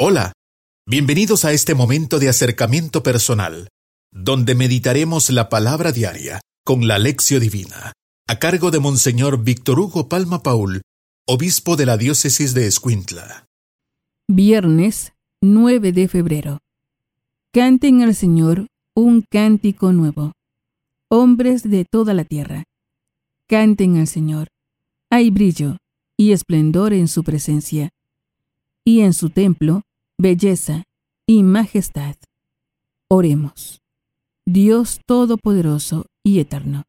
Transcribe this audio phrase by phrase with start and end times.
[0.00, 0.32] Hola,
[0.86, 3.66] bienvenidos a este momento de acercamiento personal,
[4.12, 7.94] donde meditaremos la palabra diaria con la lección divina,
[8.28, 10.82] a cargo de Monseñor Víctor Hugo Palma Paul,
[11.26, 13.46] obispo de la diócesis de Escuintla.
[14.28, 16.58] Viernes 9 de febrero.
[17.52, 20.30] Canten al Señor un cántico nuevo.
[21.10, 22.62] Hombres de toda la tierra,
[23.48, 24.46] canten al Señor.
[25.10, 25.76] Hay brillo
[26.16, 27.90] y esplendor en su presencia,
[28.84, 29.82] y en su templo
[30.20, 30.82] belleza
[31.26, 32.16] y majestad.
[33.08, 33.80] Oremos.
[34.44, 36.82] Dios Todopoderoso y Eterno,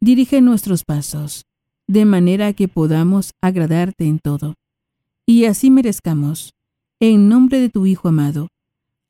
[0.00, 1.44] dirige nuestros pasos,
[1.86, 4.54] de manera que podamos agradarte en todo,
[5.26, 6.54] y así merezcamos,
[7.00, 8.48] en nombre de tu Hijo amado,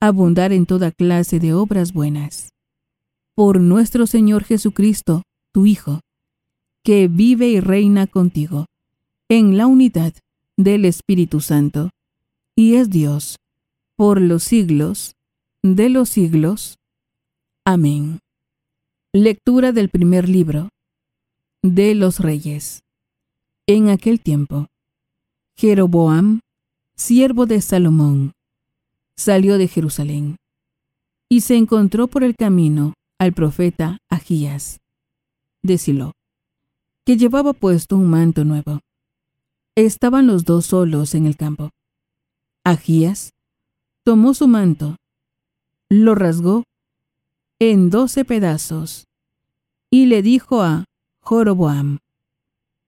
[0.01, 2.49] abundar en toda clase de obras buenas.
[3.35, 6.01] Por nuestro Señor Jesucristo, tu Hijo,
[6.83, 8.67] que vive y reina contigo,
[9.29, 10.15] en la unidad
[10.57, 11.91] del Espíritu Santo,
[12.57, 13.37] y es Dios,
[13.97, 15.15] por los siglos
[15.63, 16.79] de los siglos.
[17.65, 18.21] Amén.
[19.13, 20.69] Lectura del primer libro
[21.63, 22.83] de los reyes.
[23.67, 24.67] En aquel tiempo,
[25.57, 26.41] Jeroboam,
[26.97, 28.33] siervo de Salomón,
[29.17, 30.37] salió de Jerusalén
[31.29, 34.79] y se encontró por el camino al profeta Agías
[35.63, 36.13] de Silo,
[37.05, 38.81] que llevaba puesto un manto nuevo.
[39.77, 41.71] Estaban los dos solos en el campo.
[42.65, 43.33] Agías
[44.05, 44.97] tomó su manto,
[45.89, 46.65] lo rasgó
[47.59, 49.07] en doce pedazos
[49.91, 50.85] y le dijo a
[51.21, 51.99] Joroboam,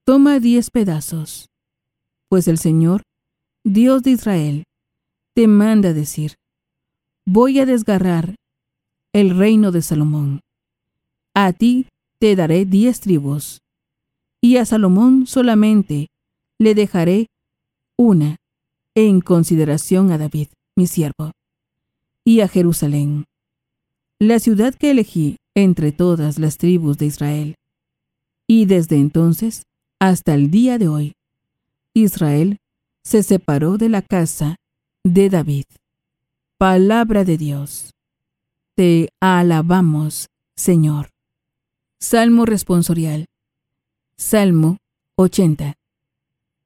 [0.05, 1.49] toma diez pedazos,
[2.29, 3.03] pues el Señor,
[3.65, 4.65] Dios de Israel,
[5.35, 6.35] te manda decir,
[7.25, 8.35] voy a desgarrar
[9.15, 10.41] el reino de Salomón.
[11.35, 11.87] A ti
[12.19, 13.63] te daré diez tribus,
[14.43, 16.09] y a Salomón solamente
[16.59, 17.29] le dejaré
[17.97, 18.37] una
[18.95, 21.33] en consideración a David, mi siervo,
[22.25, 23.25] y a Jerusalén,
[24.19, 27.55] la ciudad que elegí entre todas las tribus de Israel.
[28.47, 29.65] Y desde entonces
[29.99, 31.13] hasta el día de hoy,
[31.95, 32.59] Israel
[33.05, 34.57] se separó de la casa
[35.05, 35.65] de David.
[36.59, 37.93] Palabra de Dios.
[38.75, 41.11] Te alabamos, Señor.
[42.01, 43.27] Salmo responsorial.
[44.17, 44.79] Salmo
[45.17, 45.75] 80.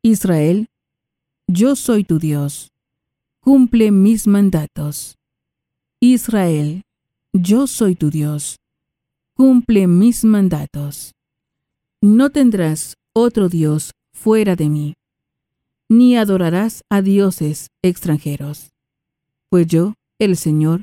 [0.02, 0.68] Israel
[1.48, 2.72] yo soy tu Dios.
[3.40, 5.16] Cumple mis mandatos.
[6.00, 6.82] Israel,
[7.32, 8.56] yo soy tu Dios.
[9.34, 11.12] Cumple mis mandatos.
[12.00, 14.94] No tendrás otro Dios fuera de mí,
[15.88, 18.70] ni adorarás a dioses extranjeros.
[19.48, 20.82] Pues yo, el Señor,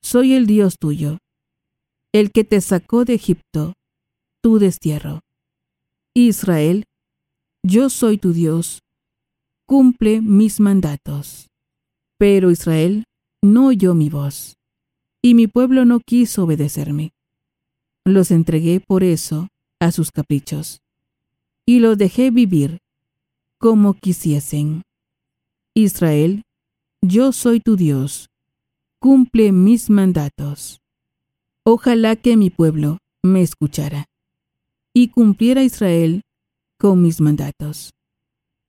[0.00, 1.18] soy el Dios tuyo,
[2.12, 3.74] el que te sacó de Egipto,
[4.42, 5.20] tu destierro.
[6.14, 6.84] Israel,
[7.62, 8.80] yo soy tu Dios,
[9.66, 11.48] cumple mis mandatos.
[12.18, 13.04] Pero Israel
[13.42, 14.56] no oyó mi voz,
[15.22, 17.12] y mi pueblo no quiso obedecerme.
[18.04, 19.48] Los entregué por eso
[19.80, 20.80] a sus caprichos,
[21.66, 22.78] y los dejé vivir
[23.58, 24.82] como quisiesen.
[25.74, 26.42] Israel,
[27.02, 28.30] yo soy tu Dios,
[29.00, 30.80] cumple mis mandatos.
[31.64, 34.06] Ojalá que mi pueblo me escuchara,
[34.94, 36.22] y cumpliera Israel
[36.78, 37.92] con mis mandatos.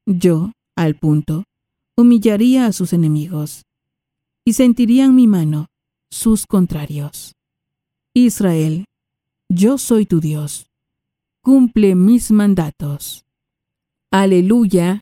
[0.06, 1.44] Yo, al punto,
[1.98, 3.66] humillaría a sus enemigos,
[4.46, 5.68] y sentirían mi mano
[6.10, 7.36] sus contrarios.
[8.14, 8.86] Israel,
[9.50, 10.68] yo soy tu Dios,
[11.42, 13.26] cumple mis mandatos.
[14.12, 15.02] Aleluya,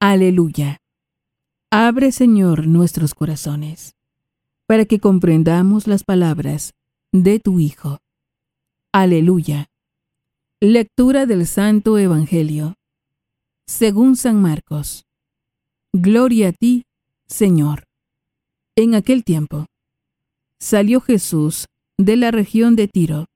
[0.00, 0.78] aleluya.
[1.70, 3.94] Abre, Señor, nuestros corazones,
[4.66, 6.74] para que comprendamos las palabras
[7.12, 7.98] de tu Hijo.
[8.92, 9.68] Aleluya.
[10.60, 12.74] Lectura del Santo Evangelio
[13.66, 15.04] según San Marcos.
[15.92, 16.84] Gloria a ti,
[17.26, 17.84] Señor.
[18.76, 19.66] En aquel tiempo,
[20.58, 21.66] salió Jesús
[21.98, 23.26] de la región de Tiro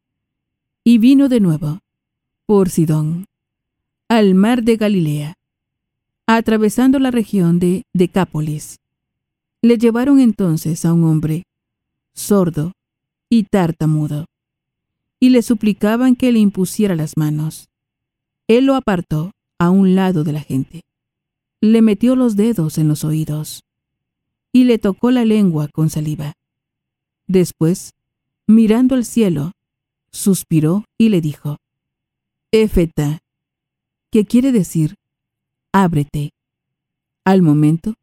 [0.85, 1.81] y vino de nuevo
[2.47, 3.27] por Sidón
[4.09, 5.35] al mar de Galilea,
[6.27, 8.79] atravesando la región de Decápolis.
[9.63, 11.43] Le llevaron entonces a un hombre
[12.15, 12.73] sordo
[13.29, 14.27] y tartamudo,
[15.19, 17.69] y le suplicaban que le impusiera las manos.
[18.49, 20.83] Él lo apartó a un lado de la gente.
[21.61, 23.65] Le metió los dedos en los oídos
[24.53, 26.35] y le tocó la lengua con saliva.
[27.27, 27.93] Después,
[28.47, 29.53] mirando al cielo,
[30.11, 31.59] suspiró y le dijo,
[32.53, 33.19] Éfeta,
[34.11, 34.95] que quiere decir,
[35.73, 36.31] ábrete.
[37.25, 37.95] Al momento,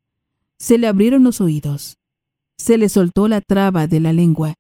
[0.60, 1.98] se le abrieron los oídos,
[2.58, 4.56] se le soltó la traba de la lengua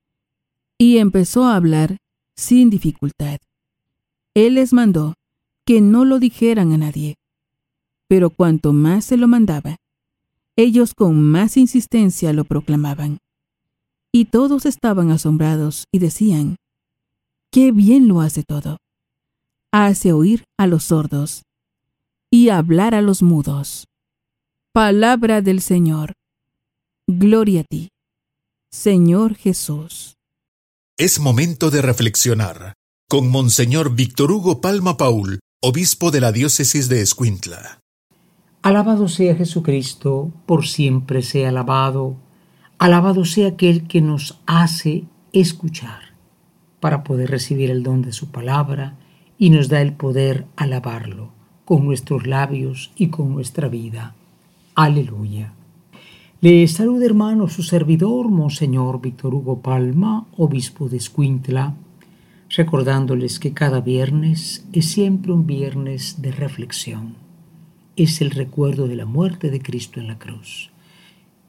[0.77, 1.97] y empezó a hablar
[2.35, 3.39] sin dificultad.
[4.33, 5.13] Él les mandó
[5.65, 7.15] que no lo dijeran a nadie.
[8.07, 9.77] Pero cuanto más se lo mandaba,
[10.55, 13.19] ellos con más insistencia lo proclamaban.
[14.11, 16.57] Y todos estaban asombrados y decían,
[17.51, 18.77] qué bien lo hace todo.
[19.71, 21.43] Hace oír a los sordos
[22.29, 23.87] y hablar a los mudos.
[24.71, 26.13] Palabra del Señor.
[27.07, 27.89] Gloria a ti,
[28.71, 30.15] Señor Jesús.
[30.97, 32.73] Es momento de reflexionar
[33.09, 37.79] con Monseñor Víctor Hugo Palma Paul, obispo de la diócesis de Escuintla.
[38.63, 42.17] Alabado sea Jesucristo, por siempre sea alabado.
[42.79, 46.01] Alabado sea aquel que nos hace escuchar
[46.81, 48.97] para poder recibir el don de su palabra
[49.37, 51.31] y nos da el poder alabarlo
[51.63, 54.15] con nuestros labios y con nuestra vida.
[54.75, 55.53] Aleluya.
[56.41, 61.73] Le saluda hermano su servidor, Monseñor Víctor Hugo Palma, obispo de Escuintla,
[62.55, 67.23] recordándoles que cada viernes es siempre un viernes de reflexión
[67.95, 70.71] es el recuerdo de la muerte de Cristo en la cruz.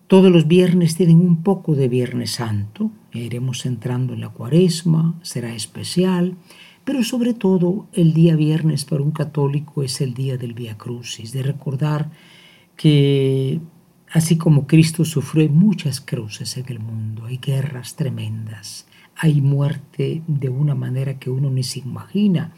[0.06, 5.54] Todos los viernes tienen un poco de Viernes Santo, iremos entrando en la cuaresma, será
[5.54, 6.36] especial,
[6.84, 11.32] pero sobre todo el día viernes para un católico es el día del Via Crucis,
[11.32, 12.10] de recordar
[12.76, 13.60] que
[14.10, 18.86] así como Cristo sufrió muchas cruces en el mundo, hay guerras tremendas,
[19.16, 22.52] hay muerte de una manera que uno ni se imagina,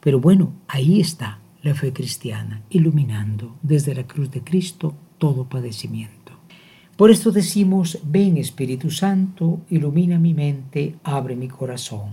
[0.00, 6.32] pero bueno, ahí está, la fe cristiana, iluminando desde la cruz de Cristo todo padecimiento.
[6.96, 12.10] Por esto decimos, ven Espíritu Santo, ilumina mi mente, abre mi corazón,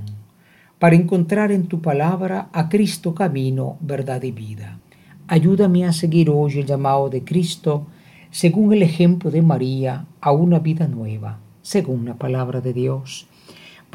[0.77, 4.79] para encontrar en tu palabra a Cristo camino, verdad y vida.
[5.27, 7.87] Ayúdame a seguir hoy el llamado de Cristo,
[8.29, 13.27] según el ejemplo de María, a una vida nueva, según la palabra de Dios,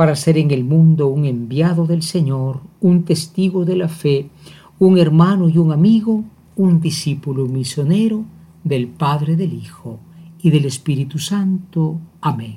[0.00, 4.31] para ser en el mundo un enviado del Señor, un testigo de la fe,
[4.79, 6.25] un hermano y un amigo,
[6.56, 8.25] un discípulo misionero
[8.64, 10.00] del Padre, del Hijo
[10.41, 12.00] y del Espíritu Santo.
[12.23, 12.56] Amén.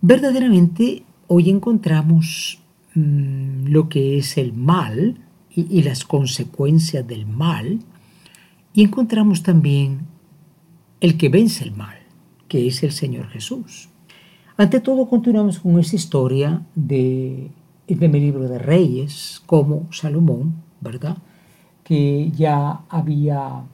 [0.00, 2.60] Verdaderamente hoy encontramos
[2.94, 5.18] mm, lo que es el mal
[5.52, 7.80] y, y las consecuencias del mal
[8.72, 10.06] y encontramos también
[11.00, 11.96] el que vence el mal,
[12.46, 13.88] que es el Señor Jesús.
[14.56, 17.50] Ante todo continuamos con esa historia de
[17.86, 21.16] el primer libro de Reyes, como Salomón ¿verdad?
[21.82, 23.64] Que ya había,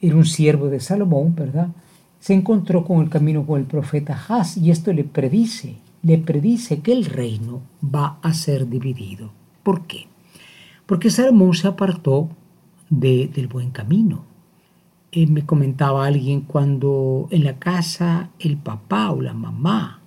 [0.00, 1.68] era un siervo de Salomón, ¿verdad?
[2.20, 6.80] Se encontró con el camino con el profeta Haz y esto le predice, le predice
[6.80, 9.30] que el reino va a ser dividido.
[9.62, 10.06] ¿Por qué?
[10.86, 12.30] Porque Salomón se apartó
[12.88, 14.24] de, del buen camino.
[15.10, 20.00] Eh, me comentaba alguien cuando en la casa el papá o la mamá,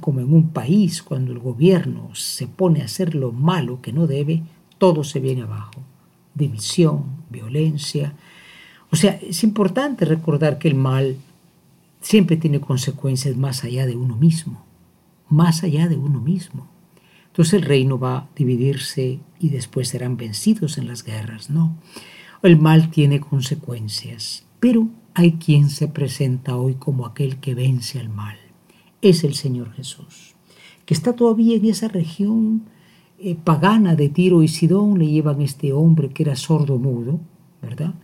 [0.00, 4.06] como en un país, cuando el gobierno se pone a hacer lo malo que no
[4.06, 4.42] debe,
[4.78, 5.82] todo se viene abajo.
[6.34, 8.14] División, violencia.
[8.90, 11.16] O sea, es importante recordar que el mal
[12.00, 14.64] siempre tiene consecuencias más allá de uno mismo,
[15.28, 16.68] más allá de uno mismo.
[17.28, 21.74] Entonces el reino va a dividirse y después serán vencidos en las guerras, ¿no?
[22.42, 28.08] El mal tiene consecuencias, pero hay quien se presenta hoy como aquel que vence al
[28.08, 28.36] mal.
[29.00, 30.34] Es el Señor Jesús,
[30.84, 32.64] que está todavía en esa región
[33.20, 37.20] eh, pagana de Tiro y Sidón le llevan este hombre que era sordo mudo,
[37.62, 37.94] ¿verdad?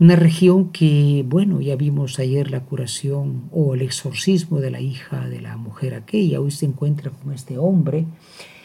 [0.00, 5.28] Una región que, bueno, ya vimos ayer la curación o el exorcismo de la hija
[5.28, 8.06] de la mujer aquella, hoy se encuentra con este hombre.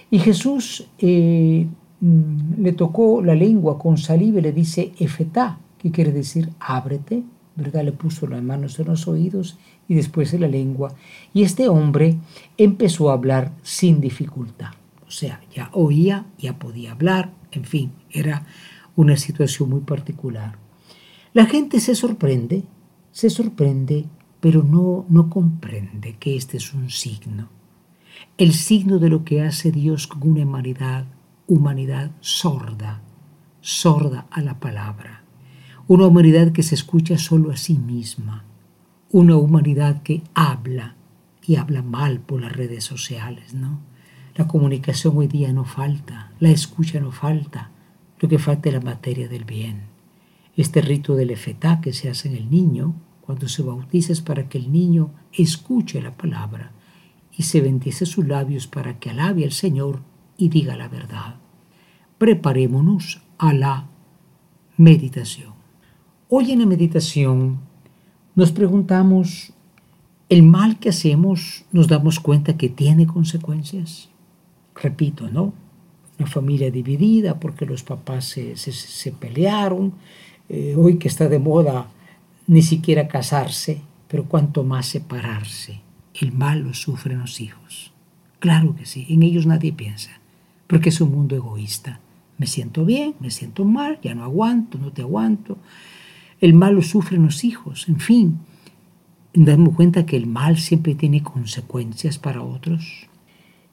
[0.10, 1.67] Y Jesús eh,
[2.01, 7.24] mm, le tocó la lengua con saliva y le dice, efetá, que quiere decir ábrete,
[7.56, 7.84] ¿verdad?
[7.84, 10.94] Le puso las manos en los oídos y después en la lengua.
[11.34, 12.18] Y este hombre
[12.58, 14.72] empezó a hablar sin dificultad.
[15.08, 18.46] O sea, ya oía, ya podía hablar, en fin, era
[18.96, 20.58] una situación muy particular.
[21.34, 22.63] La gente se sorprende,
[23.12, 24.06] se sorprende,
[24.39, 27.50] pero no, no comprende que este es un signo.
[28.38, 31.06] El signo de lo que hace Dios con una humanidad,
[31.48, 33.01] humanidad sorda,
[33.62, 35.24] sorda a la palabra.
[35.88, 38.44] Una humanidad que se escucha solo a sí misma.
[39.12, 40.96] Una humanidad que habla
[41.46, 43.80] y habla mal por las redes sociales, ¿no?
[44.36, 47.72] La comunicación hoy día no falta, la escucha no falta,
[48.20, 49.84] lo que falta es la materia del bien.
[50.58, 54.50] Este rito del efetá que se hace en el niño, cuando se bautiza es para
[54.50, 56.72] que el niño escuche la palabra
[57.36, 60.01] y se bendice sus labios para que alabe al Señor
[60.38, 61.36] y diga la verdad.
[62.17, 63.88] Preparémonos a la
[64.77, 65.53] meditación.
[66.29, 67.60] Hoy en la meditación
[68.36, 69.53] nos preguntamos,
[70.29, 74.10] ¿el mal que hacemos nos damos cuenta que tiene consecuencias?
[74.82, 75.53] repito, ¿no?
[76.20, 79.94] Una familia dividida porque los papás se, se, pelearon.
[80.50, 81.88] Eh, hoy que está de moda
[82.48, 85.82] ni siquiera casarse, pero cuanto más separarse.
[86.13, 87.91] El mal lo sufren los hijos.
[88.39, 90.20] Claro que sí, en ellos nadie piensa,
[90.67, 92.00] porque es un mundo egoísta.
[92.38, 95.57] Me siento bien, me siento mal, ya no aguanto, no te aguanto.
[96.39, 98.39] El mal lo sufren los hijos, en fin.
[99.33, 103.07] Damos cuenta que el mal siempre tiene consecuencias para otros.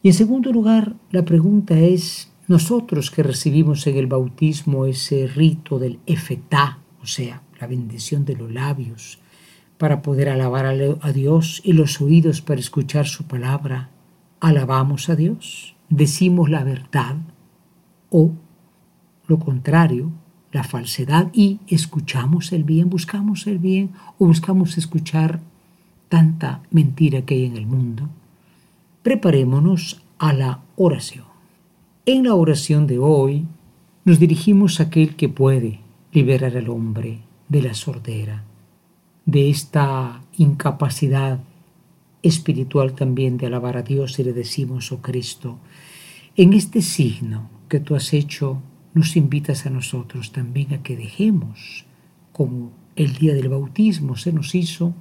[0.03, 5.79] Y en segundo lugar, la pregunta es, nosotros que recibimos en el bautismo ese rito
[5.79, 9.19] del efetá, o sea, la bendición de los labios,
[9.79, 13.91] para poder alabar a Dios y los oídos para escuchar su palabra,
[14.41, 15.74] ¿alabamos a Dios?
[15.89, 17.17] ¿Decimos la verdad?
[18.11, 18.33] ¿O
[19.27, 20.11] lo contrario,
[20.53, 25.41] la falsedad y escuchamos el bien, buscamos el bien o buscamos escuchar
[26.09, 28.09] tanta mentira que hay en el mundo?
[29.03, 31.25] Preparémonos a la oración.
[32.07, 33.47] En la oración de hoy
[34.05, 35.81] nos dirigimos a aquel que puede
[36.13, 38.45] liberar al hombre de la sordera,
[39.27, 41.41] de esta incapacidad
[42.25, 45.59] espiritual también de alabar a Dios y le decimos, oh Cristo,
[46.37, 48.61] en este signo que tú has hecho,
[48.95, 51.85] nos invitas a nosotros también a que dejemos,
[52.33, 54.95] como el día del bautismo se nos hizo,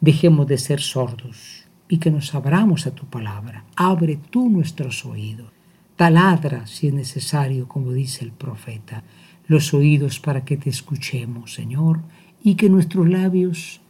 [0.00, 3.64] dejemos de ser sordos y que nos abramos a tu palabra.
[3.76, 5.56] Abre tú nuestros oídos
[5.96, 9.02] Taladra, si es necesario, como dice el profeta,
[9.46, 12.00] los oídos para que te escuchemos, Señor,
[12.42, 13.80] y que nuestros labios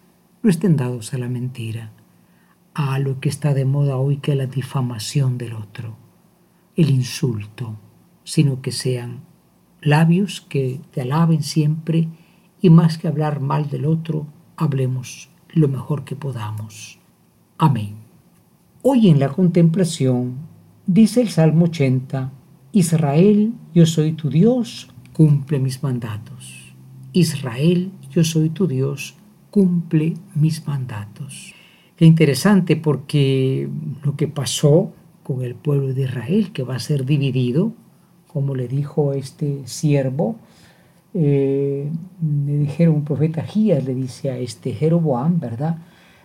[0.42, 1.90] no estén dados a la mentira,
[2.78, 5.96] a lo que está de moda hoy, que es la difamación del otro,
[6.76, 7.76] el insulto,
[8.22, 9.20] sino que sean
[9.80, 12.08] labios que te alaben siempre
[12.60, 16.98] y más que hablar mal del otro, hablemos lo mejor que podamos.
[17.56, 17.94] Amén.
[18.82, 20.46] Hoy en la contemplación
[20.88, 22.30] Dice el Salmo 80,
[22.70, 26.76] Israel, yo soy tu Dios, cumple mis mandatos.
[27.12, 29.16] Israel, yo soy tu Dios,
[29.50, 31.55] cumple mis mandatos.
[31.96, 33.68] Qué interesante porque
[34.04, 37.72] lo que pasó con el pueblo de Israel, que va a ser dividido,
[38.26, 40.36] como le dijo este siervo,
[41.14, 41.90] eh,
[42.46, 45.78] le dijeron un profeta Gías, le dice a este Jeroboam, ¿verdad?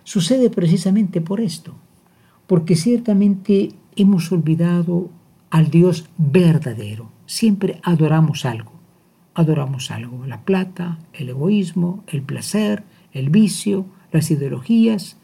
[0.04, 1.74] Sucede precisamente por esto,
[2.46, 5.08] porque ciertamente hemos olvidado
[5.48, 7.10] al Dios verdadero.
[7.24, 8.72] Siempre adoramos algo.
[9.34, 15.16] Adoramos algo, la plata, el egoísmo, el placer, el vicio, las ideologías.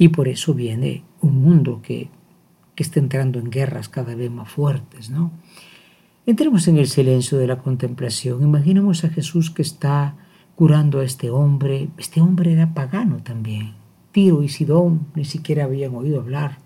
[0.00, 2.08] Y por eso viene un mundo que,
[2.74, 5.30] que está entrando en guerras cada vez más fuertes, ¿no?
[6.24, 8.42] Entremos en el silencio de la contemplación.
[8.42, 10.16] Imaginemos a Jesús que está
[10.56, 11.90] curando a este hombre.
[11.98, 13.74] Este hombre era pagano también.
[14.10, 16.60] Tiro y Sidón ni siquiera habían oído hablar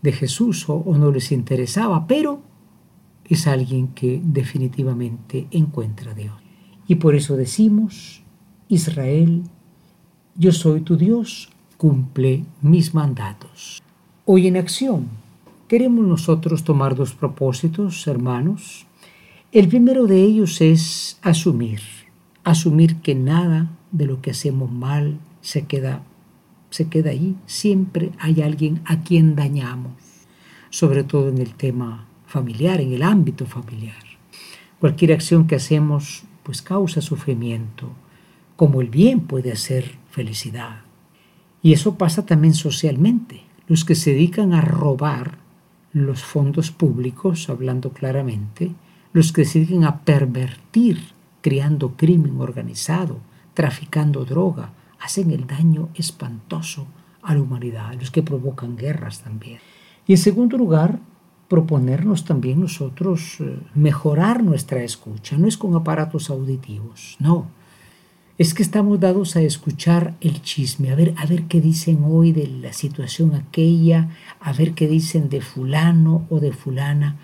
[0.00, 2.40] de Jesús o, no les interesaba, pero
[3.24, 6.34] es alguien que definitivamente encuentra a Dios.
[6.86, 8.22] Y por eso decimos,
[8.68, 9.42] Israel,
[10.36, 13.82] yo soy tu Dios, cumple mis mandatos.
[14.26, 15.08] Hoy en acción,
[15.66, 18.86] queremos nosotros tomar dos propósitos, hermanos.
[19.50, 21.80] El primero de ellos es asumir,
[22.44, 26.02] asumir que nada de lo que hacemos mal se queda
[26.68, 27.34] se queda ahí.
[27.46, 29.94] Siempre hay alguien a quien dañamos,
[30.68, 34.04] sobre todo en el tema familiar, en el ámbito familiar.
[34.80, 37.90] Cualquier acción que hacemos pues causa sufrimiento,
[38.56, 40.89] como el bien puede hacer felicidad.
[41.62, 43.42] Y eso pasa también socialmente.
[43.66, 45.38] Los que se dedican a robar
[45.92, 48.72] los fondos públicos, hablando claramente,
[49.12, 51.00] los que se dedican a pervertir,
[51.40, 53.18] creando crimen organizado,
[53.54, 56.86] traficando droga, hacen el daño espantoso
[57.22, 59.58] a la humanidad, los que provocan guerras también.
[60.06, 61.00] Y en segundo lugar,
[61.48, 65.36] proponernos también nosotros eh, mejorar nuestra escucha.
[65.36, 67.46] No es con aparatos auditivos, no.
[68.40, 72.32] Es que estamos dados a escuchar el chisme, a ver, a ver qué dicen hoy
[72.32, 74.08] de la situación aquella,
[74.40, 77.18] a ver qué dicen de fulano o de fulana.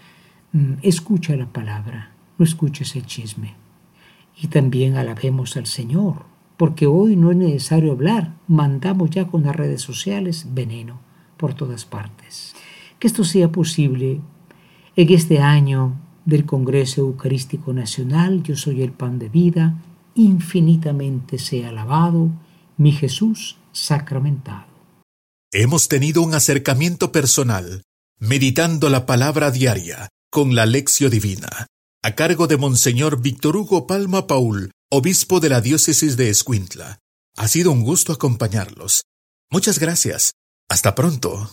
[0.53, 3.55] Mm, escucha la palabra, no escuches el chisme.
[4.37, 6.27] Y también alabemos al Señor,
[6.59, 11.01] porque hoy no es necesario hablar, mandamos ya con las redes sociales veneno
[11.39, 12.55] por todas partes.
[12.99, 14.21] Que esto sea posible
[14.97, 15.95] en este año
[16.27, 19.77] del Congreso Eucarístico Nacional, yo soy el pan de vida,
[20.17, 22.31] infinitamente sea alabado
[22.77, 24.67] mi Jesús sacramentado.
[25.53, 27.83] Hemos tenido un acercamiento personal,
[28.19, 31.67] meditando la palabra diaria con la lección divina,
[32.03, 36.99] a cargo de Monseñor Víctor Hugo Palma Paul, obispo de la diócesis de Escuintla.
[37.37, 39.03] Ha sido un gusto acompañarlos.
[39.51, 40.33] Muchas gracias.
[40.69, 41.51] Hasta pronto.